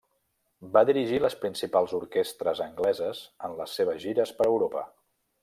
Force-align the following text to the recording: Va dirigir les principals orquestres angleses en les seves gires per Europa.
Va 0.77 0.81
dirigir 0.89 1.19
les 1.23 1.35
principals 1.43 1.93
orquestres 1.99 2.63
angleses 2.67 3.21
en 3.49 3.55
les 3.61 3.77
seves 3.81 4.01
gires 4.09 4.35
per 4.41 4.51
Europa. 4.55 4.85